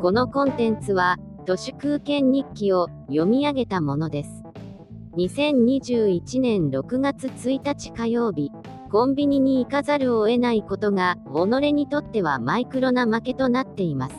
[0.00, 4.30] このコンテンツは、都市空間日記を読み上げたものです。
[5.18, 8.50] 2021年6月1日火曜日、
[8.90, 14.14] コンビニに行かざるを得ないことが、己にとってはマイクロな負けとなっています。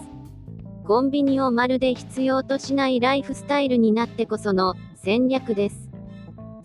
[0.85, 5.90] コンビニをまるで必要としないライフスタイルになってこその戦略です。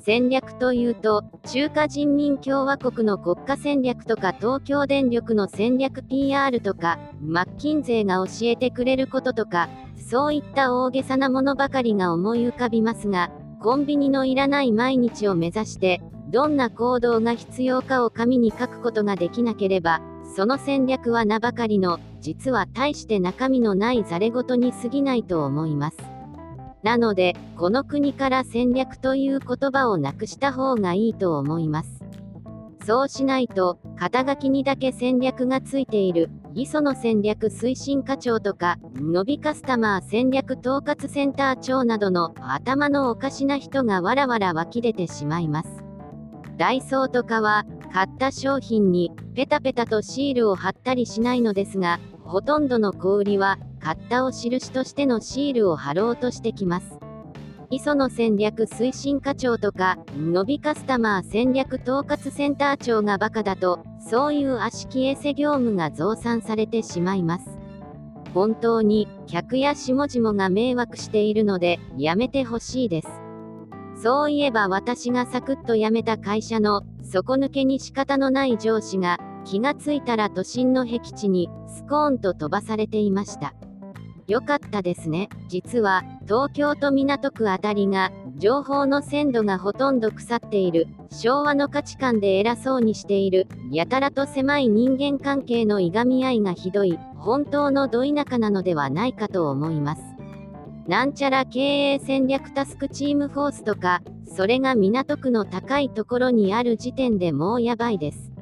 [0.06, 16.00] 戦略というと、中華人民共和国の国家戦略とか東京電力の戦略 PR とか、マッキンゼーが教えてくれることとか、そういった大げさなものばかりが思い浮かびますが、コンビニのいらない毎日を目指して、
[16.30, 20.02] どんな行動が必要かを紙に書くことができなければ、
[20.36, 26.15] その戦略は名ばかりの、実は大して中身のないざれ言に過ぎないと思います。
[26.86, 32.04] なので、この国から戦略という言葉をなくした方がいいと思います。
[32.84, 45.82] そうしないと、肩書きにだけ戦略がついている、磯野戦略推進課長とか、のびカスタマー戦略統括センター長などの頭のおかしな人がわらわら湧き出てしまいます。
[46.56, 56.98] ダイソーとかは、買った商品にペタペタとシールを貼ったりしないのですが、ほとんどの小売りは、買ったを印としてのシールを貼ろうとしてきます。
[57.70, 67.46] 磯野戦略推進課長とか、のびカスタマー戦略統括センター長がバカだと、そういう悪しきエセ業務が増産されてしまいます。
[68.34, 73.08] 本当に、客や下々が迷惑しているので、やめてほしいです。
[74.02, 83.54] そういえば私がサクッと辞めた会社の、底抜けに仕方のない上司が、気がついたら都心の僻地に、スコーンと飛ばされていました。
[84.26, 85.28] よかったですね。
[85.48, 100.02] 実は、東京都港区あたりが、情報の鮮度がほとんど腐っている、昭和の価値観で偉そうにしている、やたらと狭い人間関係のいがみ合いがひどい、本当のど田舎なのではないかと思います。
[100.88, 108.32] なんちゃら経営戦略タスクチームフォースとか、それが港区の高いところにある時点でもうやばいです。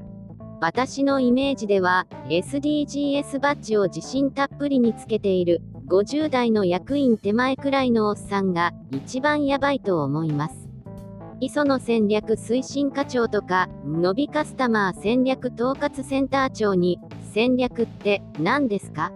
[0.61, 10.69] 私のイメージでは、SDGs バッジを自信たっぷりにつけている、50代の役員手前くらいのおっさんが、一番やばいと思います。
[11.41, 16.99] 磯野戦略推進課長とか、のびカスタマー戦略統括センター長に、
[17.34, 19.12] 戦略って何ですか？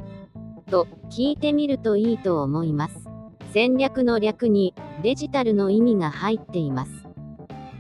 [0.71, 3.09] と聞いてみるといいと思います。
[3.55, 6.91] 戦略の略にデジタルの意味が入っています。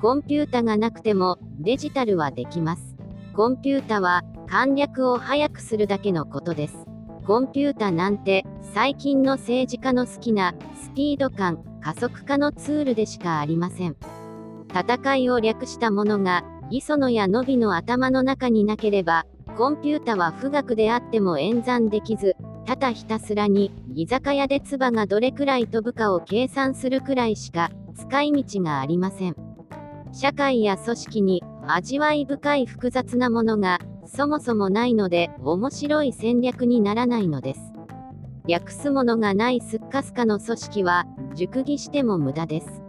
[0.00, 2.96] コンピュータがなくてもデジタルはできます。
[3.34, 6.86] コンピュータは簡略を早くするだけのことです。
[7.26, 13.96] コンピュータなんて最近の政治家の好きなスピード感、加速化のツールでしかありません。
[14.70, 22.36] 戦いを略したものが磯野やのびの頭の中になければ、コンピュータは富岳であっても演算できず、
[22.66, 29.36] ただひたすらに居酒屋で唾がどれくらい飛ぶかを計算するくらいしか使い道がありません。
[30.12, 37.77] 社会や組織に味わい深い複雑なものがそもそもないので面白い戦略にならないのです。
[38.50, 42.82] 訳すものがないすっかすかの組織は熟議しても無駄です。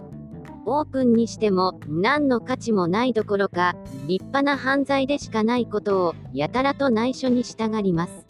[0.66, 3.76] オープンにしても何の価値もないどころか
[4.08, 8.28] 立派な犯罪でしかないことをやたらと内緒にしたがります。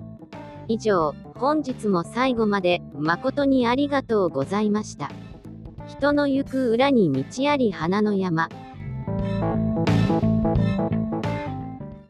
[0.68, 5.12] 以上本日も最後まで誠にありがとうございました。
[5.88, 8.50] 人の行く裏に道あり花の山。